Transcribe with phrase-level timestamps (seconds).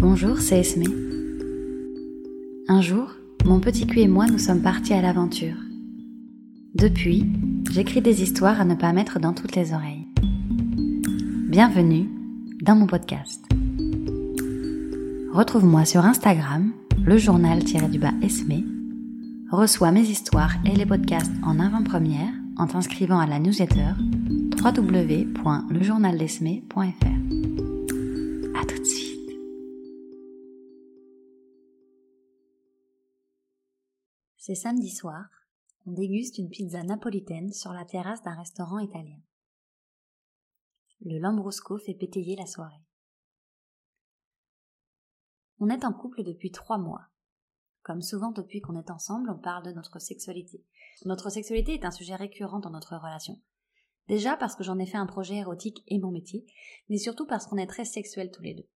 [0.00, 0.84] Bonjour, c'est Esme.
[2.68, 3.10] Un jour,
[3.44, 5.56] mon petit cul et moi nous sommes partis à l'aventure.
[6.72, 7.26] Depuis,
[7.68, 10.06] j'écris des histoires à ne pas mettre dans toutes les oreilles.
[11.48, 12.08] Bienvenue
[12.62, 13.44] dans mon podcast.
[15.32, 16.70] Retrouve-moi sur Instagram,
[17.04, 18.62] le journal-du-bas Esme.
[19.50, 23.94] Reçois mes histoires et les podcasts en avant-première en t'inscrivant à la newsletter
[24.62, 27.47] www.lejournaldesme.fr.
[34.48, 35.26] C'est samedi soir,
[35.84, 39.18] on déguste une pizza napolitaine sur la terrasse d'un restaurant italien.
[41.02, 42.82] Le Lambrusco fait pétayer la soirée.
[45.58, 47.08] On est en couple depuis trois mois.
[47.82, 50.64] Comme souvent depuis qu'on est ensemble, on parle de notre sexualité.
[51.04, 53.38] Notre sexualité est un sujet récurrent dans notre relation.
[54.06, 56.46] Déjà parce que j'en ai fait un projet érotique et mon métier,
[56.88, 58.68] mais surtout parce qu'on est très sexuels tous les deux.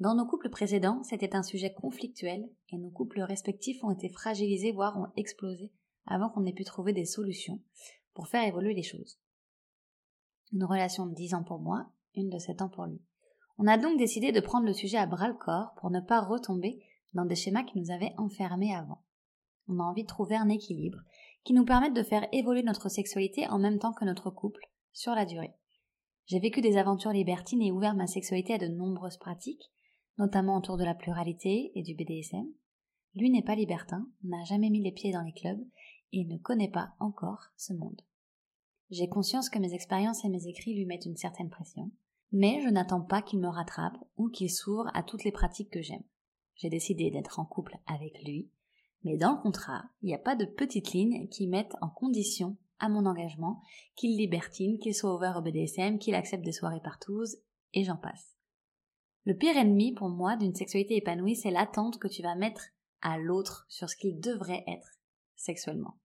[0.00, 4.72] Dans nos couples précédents, c'était un sujet conflictuel et nos couples respectifs ont été fragilisés
[4.72, 5.72] voire ont explosé
[6.06, 7.60] avant qu'on ait pu trouver des solutions
[8.12, 9.18] pour faire évoluer les choses.
[10.52, 13.00] Une relation de 10 ans pour moi, une de 7 ans pour lui.
[13.56, 16.20] On a donc décidé de prendre le sujet à bras le corps pour ne pas
[16.20, 19.04] retomber dans des schémas qui nous avaient enfermés avant.
[19.68, 20.98] On a envie de trouver un équilibre
[21.44, 25.14] qui nous permette de faire évoluer notre sexualité en même temps que notre couple sur
[25.14, 25.54] la durée.
[26.26, 29.70] J'ai vécu des aventures libertines et ouvert ma sexualité à de nombreuses pratiques,
[30.18, 32.46] notamment autour de la pluralité et du BDSM.
[33.14, 35.64] Lui n'est pas libertin, n'a jamais mis les pieds dans les clubs
[36.12, 38.00] et ne connaît pas encore ce monde.
[38.90, 41.90] J'ai conscience que mes expériences et mes écrits lui mettent une certaine pression,
[42.32, 45.82] mais je n'attends pas qu'il me rattrape ou qu'il s'ouvre à toutes les pratiques que
[45.82, 46.04] j'aime.
[46.56, 48.50] J'ai décidé d'être en couple avec lui,
[49.02, 52.56] mais dans le contrat, il n'y a pas de petites lignes qui mettent en condition
[52.78, 53.60] à mon engagement
[53.96, 57.24] qu'il libertine, qu'il soit ouvert au BDSM, qu'il accepte des soirées partout,
[57.72, 58.33] et j'en passe.
[59.26, 62.62] Le pire ennemi pour moi d'une sexualité épanouie, c'est l'attente que tu vas mettre
[63.00, 64.98] à l'autre sur ce qu'il devrait être
[65.34, 65.98] sexuellement.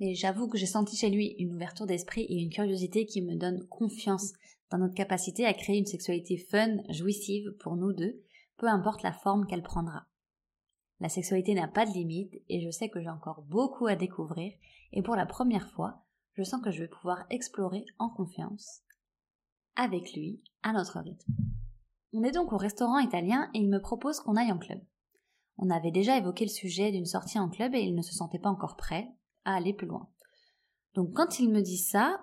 [0.00, 3.36] Mais j'avoue que j'ai senti chez lui une ouverture d'esprit et une curiosité qui me
[3.36, 4.32] donne confiance
[4.70, 8.22] dans notre capacité à créer une sexualité fun, jouissive pour nous deux,
[8.58, 10.06] peu importe la forme qu'elle prendra.
[11.00, 14.52] La sexualité n'a pas de limite et je sais que j'ai encore beaucoup à découvrir
[14.92, 18.82] et pour la première fois, je sens que je vais pouvoir explorer en confiance
[19.76, 21.32] avec lui à notre rythme.
[22.12, 24.80] On est donc au restaurant italien et il me propose qu'on aille en club.
[25.58, 28.38] On avait déjà évoqué le sujet d'une sortie en club et il ne se sentait
[28.38, 29.08] pas encore prêt
[29.44, 30.08] à aller plus loin.
[30.94, 32.20] Donc quand il me dit ça,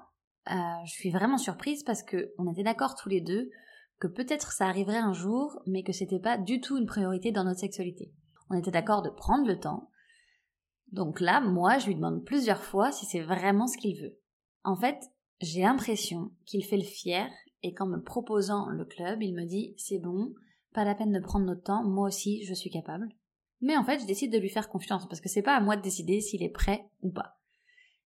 [0.49, 0.55] euh,
[0.85, 3.49] je suis vraiment surprise parce que on était d'accord tous les deux
[3.99, 7.43] que peut-être ça arriverait un jour, mais que c'était pas du tout une priorité dans
[7.43, 8.11] notre sexualité.
[8.49, 9.89] On était d'accord de prendre le temps.
[10.91, 14.19] Donc là, moi, je lui demande plusieurs fois si c'est vraiment ce qu'il veut.
[14.63, 14.97] En fait,
[15.41, 17.29] j'ai l'impression qu'il fait le fier
[17.63, 20.33] et qu'en me proposant le club, il me dit c'est bon,
[20.73, 23.09] pas la peine de prendre notre temps, moi aussi je suis capable.
[23.61, 25.75] Mais en fait, je décide de lui faire confiance parce que c'est pas à moi
[25.75, 27.37] de décider s'il est prêt ou pas.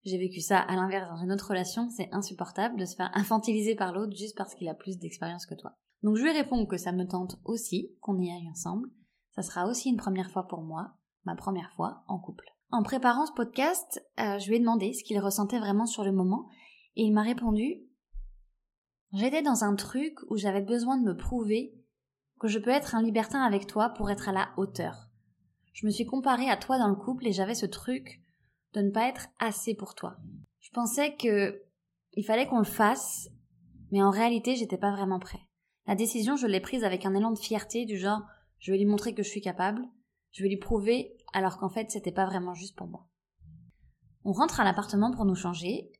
[0.04, 3.76] J'ai vécu ça à l'inverse dans une autre relation, c'est insupportable de se faire infantiliser
[3.76, 5.78] par l'autre juste parce qu'il a plus d'expérience que toi.
[6.02, 8.90] Donc je lui réponds que ça me tente aussi, qu'on y aille ensemble.
[9.36, 10.94] Ça sera aussi une première fois pour moi,
[11.26, 12.46] ma première fois en couple.
[12.72, 16.12] En préparant ce podcast, euh, je lui ai demandé ce qu'il ressentait vraiment sur le
[16.12, 16.48] moment,
[16.96, 17.82] et il m'a répondu
[19.14, 21.74] J'étais dans un truc où j'avais besoin de me prouver
[22.40, 25.10] que je peux être un libertin avec toi pour être à la hauteur.
[25.74, 28.22] Je me suis comparée à toi dans le couple et j'avais ce truc
[28.74, 30.18] de ne pas être assez pour toi.
[30.60, 31.62] Je pensais que
[32.14, 33.30] il fallait qu'on le fasse,
[33.92, 35.40] mais en réalité, j'étais pas vraiment prêt.
[35.88, 38.22] La décision, je l'ai prise avec un élan de fierté du genre
[38.60, 39.82] je vais lui montrer que je suis capable,
[40.32, 43.08] je vais lui prouver alors qu'en fait, c'était pas vraiment juste pour moi.
[44.24, 45.92] On rentre à l'appartement pour nous changer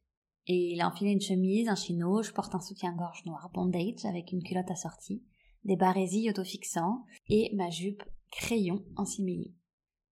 [0.48, 4.32] et il a enfilé une chemise, un chino, je porte un soutien-gorge noir bondage avec
[4.32, 5.24] une culotte assortie,
[5.64, 9.54] des barésilles autofixants et ma jupe crayon en simili.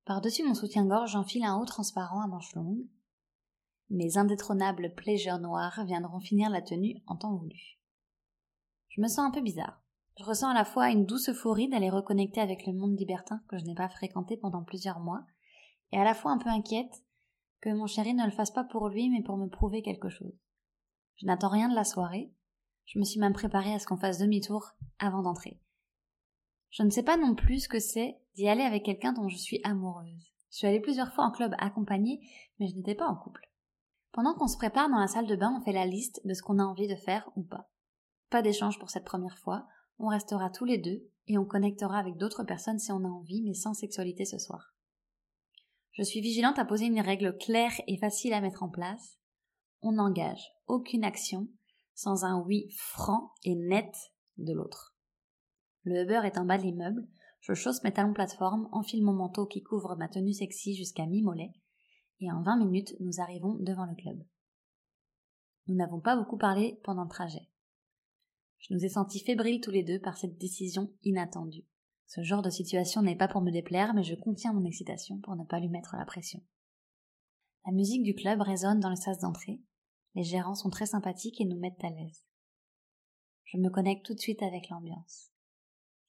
[0.05, 2.85] Par-dessus mon soutien-gorge, j'enfile un haut transparent à manches longues.
[3.89, 7.79] Mes indétrônables pleasures noirs viendront finir la tenue en temps voulu.
[8.89, 9.81] Je me sens un peu bizarre.
[10.19, 13.57] Je ressens à la fois une douce euphorie d'aller reconnecter avec le monde libertin que
[13.57, 15.25] je n'ai pas fréquenté pendant plusieurs mois,
[15.91, 17.03] et à la fois un peu inquiète
[17.61, 20.33] que mon chéri ne le fasse pas pour lui, mais pour me prouver quelque chose.
[21.15, 22.33] Je n'attends rien de la soirée.
[22.85, 25.59] Je me suis même préparée à ce qu'on fasse demi-tour avant d'entrer.
[26.69, 29.37] Je ne sais pas non plus ce que c'est d'y aller avec quelqu'un dont je
[29.37, 30.31] suis amoureuse.
[30.51, 32.19] Je suis allée plusieurs fois en club accompagnée,
[32.59, 33.49] mais je n'étais pas en couple.
[34.11, 36.41] Pendant qu'on se prépare dans la salle de bain, on fait la liste de ce
[36.41, 37.69] qu'on a envie de faire ou pas.
[38.29, 39.67] Pas d'échange pour cette première fois,
[39.99, 43.43] on restera tous les deux et on connectera avec d'autres personnes si on a envie,
[43.43, 44.73] mais sans sexualité ce soir.
[45.99, 49.19] Je suis vigilante à poser une règle claire et facile à mettre en place.
[49.81, 51.49] On n'engage aucune action
[51.93, 53.93] sans un oui franc et net
[54.37, 54.95] de l'autre.
[55.83, 57.05] Le Uber est en bas de l'immeuble,
[57.41, 61.51] je chausse mes talons plateforme, enfile mon manteau qui couvre ma tenue sexy jusqu'à mi-mollet,
[62.21, 64.23] et en vingt minutes nous arrivons devant le club.
[65.67, 67.49] Nous n'avons pas beaucoup parlé pendant le trajet.
[68.59, 71.65] Je nous ai sentis fébriles tous les deux par cette décision inattendue.
[72.09, 75.35] Ce genre de situation n'est pas pour me déplaire, mais je contiens mon excitation pour
[75.35, 76.41] ne pas lui mettre la pression.
[77.67, 79.61] La musique du club résonne dans le sas d'entrée.
[80.15, 82.25] Les gérants sont très sympathiques et nous mettent à l'aise.
[83.43, 85.29] Je me connecte tout de suite avec l'ambiance.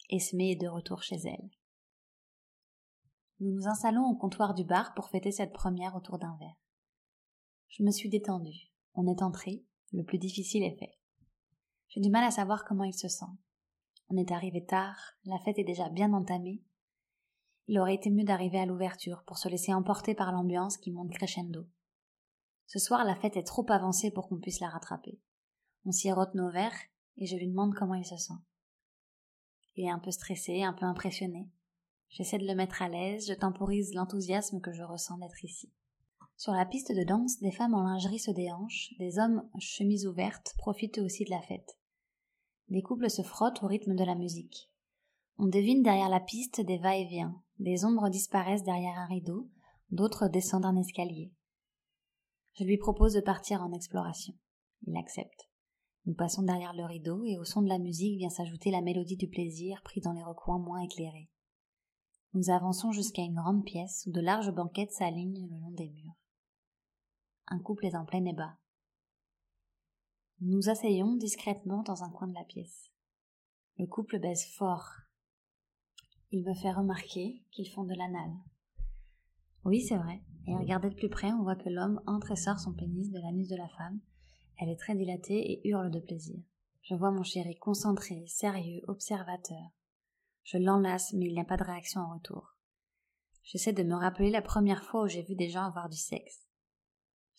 [0.08, 1.50] Esme est de retour chez elle.
[3.40, 6.56] Nous nous installons au comptoir du bar pour fêter cette première autour d'un verre.
[7.68, 8.72] Je me suis détendue.
[8.94, 10.98] On est entré, le plus difficile est fait.
[11.88, 13.26] J'ai du mal à savoir comment il se sent.
[14.12, 16.64] On est arrivé tard, la fête est déjà bien entamée.
[17.68, 21.12] Il aurait été mieux d'arriver à l'ouverture pour se laisser emporter par l'ambiance qui monte
[21.12, 21.64] crescendo.
[22.66, 25.20] Ce soir, la fête est trop avancée pour qu'on puisse la rattraper.
[25.84, 28.34] On sirote nos verres et je lui demande comment il se sent.
[29.76, 31.48] Il est un peu stressé, un peu impressionné.
[32.08, 35.72] J'essaie de le mettre à l'aise, je temporise l'enthousiasme que je ressens d'être ici.
[36.36, 40.54] Sur la piste de danse, des femmes en lingerie se déhanchent, des hommes chemises ouvertes
[40.58, 41.79] profitent aussi de la fête.
[42.70, 44.70] Des couples se frottent au rythme de la musique.
[45.38, 49.48] On devine derrière la piste des va-et-vient, des ombres disparaissent derrière un rideau,
[49.90, 51.32] d'autres descendent un escalier.
[52.54, 54.34] Je lui propose de partir en exploration.
[54.86, 55.50] Il accepte.
[56.06, 59.16] Nous passons derrière le rideau et au son de la musique vient s'ajouter la mélodie
[59.16, 61.28] du plaisir pris dans les recoins moins éclairés.
[62.34, 66.14] Nous avançons jusqu'à une grande pièce où de larges banquettes s'alignent le long des murs.
[67.48, 68.56] Un couple est en plein ébat.
[70.42, 72.90] Nous asseyons discrètement dans un coin de la pièce.
[73.78, 74.88] Le couple baise fort.
[76.30, 78.30] Il me fait remarquer qu'ils font de l'anal.
[79.66, 80.22] Oui, c'est vrai.
[80.46, 83.18] Et regardez de plus près, on voit que l'homme entre et sort son pénis de
[83.18, 84.00] l'anus de la femme.
[84.56, 86.42] Elle est très dilatée et hurle de plaisir.
[86.84, 89.68] Je vois mon chéri concentré, sérieux, observateur.
[90.44, 92.56] Je l'enlace, mais il n'y a pas de réaction en retour.
[93.42, 96.46] J'essaie de me rappeler la première fois où j'ai vu des gens avoir du sexe.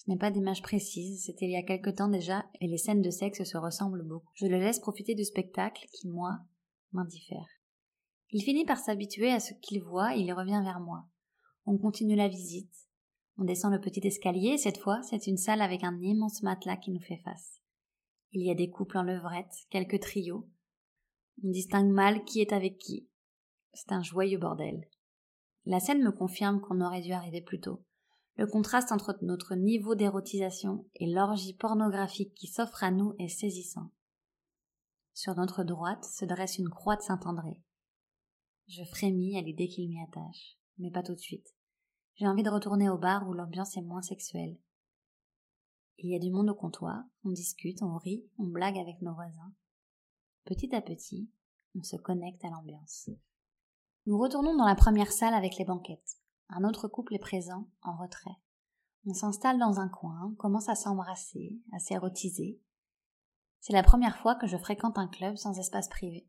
[0.03, 3.03] Ce n'est pas d'image précise, c'était il y a quelque temps déjà, et les scènes
[3.03, 4.31] de sexe se ressemblent beaucoup.
[4.33, 6.39] Je le laisse profiter du spectacle qui, moi,
[6.91, 7.45] m'indiffère.
[8.31, 11.05] Il finit par s'habituer à ce qu'il voit et il revient vers moi.
[11.67, 12.73] On continue la visite.
[13.37, 16.89] On descend le petit escalier, cette fois, c'est une salle avec un immense matelas qui
[16.89, 17.61] nous fait face.
[18.31, 20.49] Il y a des couples en levrette, quelques trios.
[21.43, 23.07] On distingue mal qui est avec qui.
[23.73, 24.89] C'est un joyeux bordel.
[25.65, 27.83] La scène me confirme qu'on aurait dû arriver plus tôt.
[28.41, 33.91] Le contraste entre notre niveau d'érotisation et l'orgie pornographique qui s'offre à nous est saisissant.
[35.13, 37.61] Sur notre droite se dresse une croix de Saint-André.
[38.67, 41.55] Je frémis à l'idée qu'il m'y attache, mais pas tout de suite.
[42.15, 44.57] J'ai envie de retourner au bar où l'ambiance est moins sexuelle.
[45.99, 49.13] Il y a du monde au comptoir, on discute, on rit, on blague avec nos
[49.13, 49.53] voisins.
[50.45, 51.29] Petit à petit,
[51.75, 53.11] on se connecte à l'ambiance.
[54.07, 56.20] Nous retournons dans la première salle avec les banquettes.
[56.51, 58.37] Un autre couple est présent, en retrait.
[59.05, 62.59] On s'installe dans un coin, commence à s'embrasser, à s'érotiser.
[63.61, 66.27] C'est la première fois que je fréquente un club sans espace privé.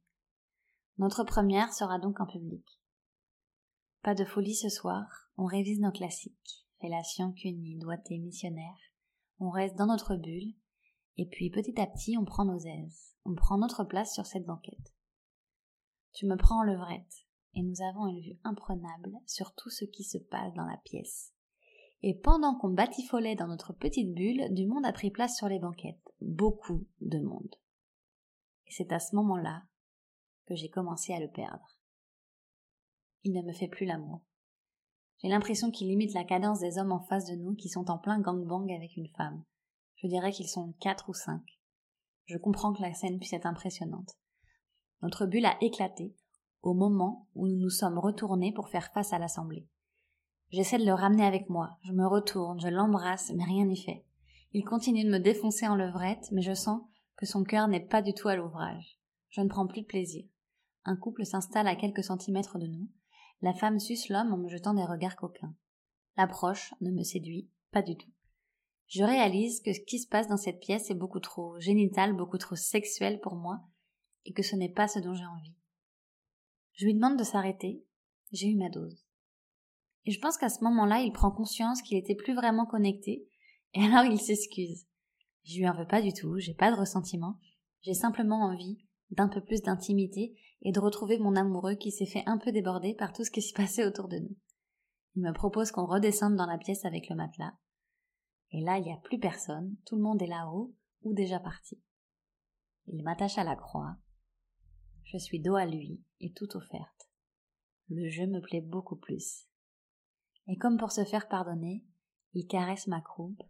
[0.98, 2.64] Notre première sera donc en public.
[4.02, 6.66] Pas de folie ce soir, on révise nos classiques.
[6.80, 8.78] Fellation, cunie, doigté, missionnaire.
[9.40, 10.54] On reste dans notre bulle,
[11.16, 13.16] et puis petit à petit on prend nos aises.
[13.24, 14.94] On prend notre place sur cette banquette.
[16.12, 17.21] Tu me prends en levrette
[17.54, 21.32] et nous avons une vue imprenable sur tout ce qui se passe dans la pièce.
[22.03, 25.60] Et pendant qu'on batifolait dans notre petite bulle, du monde a pris place sur les
[25.60, 26.03] banquettes.
[26.20, 27.55] Beaucoup de monde.
[28.67, 29.62] Et c'est à ce moment-là
[30.46, 31.79] que j'ai commencé à le perdre.
[33.22, 34.22] Il ne me fait plus l'amour.
[35.19, 37.98] J'ai l'impression qu'il limite la cadence des hommes en face de nous qui sont en
[37.98, 39.44] plein gangbang avec une femme.
[39.96, 41.44] Je dirais qu'ils sont quatre ou cinq.
[42.24, 44.19] Je comprends que la scène puisse être impressionnante.
[45.03, 46.17] Notre bulle a éclaté,
[46.62, 49.66] au moment où nous nous sommes retournés pour faire face à l'assemblée.
[50.50, 54.04] J'essaie de le ramener avec moi, je me retourne, je l'embrasse, mais rien n'y fait.
[54.52, 56.82] Il continue de me défoncer en levrette, mais je sens
[57.16, 58.98] que son cœur n'est pas du tout à l'ouvrage.
[59.31, 60.26] Je ne prends plus de plaisir.
[60.84, 62.88] Un couple s'installe à quelques centimètres de nous.
[63.40, 65.54] La femme suce l'homme en me jetant des regards coquins.
[66.16, 68.10] L'approche ne me séduit pas du tout.
[68.88, 72.36] Je réalise que ce qui se passe dans cette pièce est beaucoup trop génital, beaucoup
[72.36, 73.60] trop sexuel pour moi,
[74.26, 75.54] et que ce n'est pas ce dont j'ai envie.
[76.74, 77.84] Je lui demande de s'arrêter.
[78.32, 79.05] J'ai eu ma dose.
[80.05, 83.29] Et je pense qu'à ce moment-là, il prend conscience qu'il était plus vraiment connecté,
[83.74, 84.86] et alors il s'excuse.
[85.44, 87.38] Je lui en veux pas du tout, j'ai pas de ressentiment,
[87.82, 88.79] j'ai simplement envie
[89.10, 92.94] d'un peu plus d'intimité et de retrouver mon amoureux qui s'est fait un peu déborder
[92.94, 94.36] par tout ce qui s'est passé autour de nous.
[95.17, 97.52] Il me propose qu'on redescende dans la pièce avec le matelas.
[98.52, 101.82] Et là, il n'y a plus personne, tout le monde est là-haut ou déjà parti.
[102.86, 103.96] Il m'attache à la croix,
[105.04, 107.10] je suis dos à lui et tout offerte.
[107.88, 109.46] Le jeu me plaît beaucoup plus.
[110.46, 111.84] Et comme pour se faire pardonner,
[112.34, 113.42] il caresse ma croupe,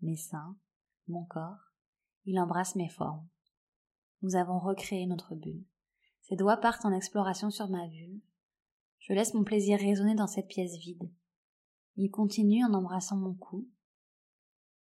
[0.00, 0.56] mes seins,
[1.08, 1.72] mon corps,
[2.24, 3.28] il embrasse mes formes.
[4.22, 5.64] Nous avons recréé notre bulle.
[6.22, 8.20] Ses doigts partent en exploration sur ma vulve.
[8.98, 11.08] Je laisse mon plaisir résonner dans cette pièce vide.
[11.96, 13.68] Il continue en embrassant mon cou.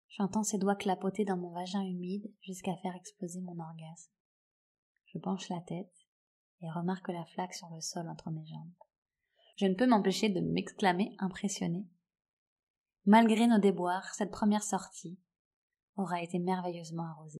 [0.10, 4.12] J'entends ses doigts clapoter dans mon vagin humide jusqu'à faire exploser mon orgasme.
[5.06, 5.94] Je penche la tête
[6.62, 8.72] et remarque la flaque sur le sol entre mes jambes.
[9.58, 11.88] Je ne peux m'empêcher de m'exclamer impressionné.
[13.06, 15.20] Malgré nos déboires, cette première sortie
[15.96, 17.36] aura été merveilleusement arrosée.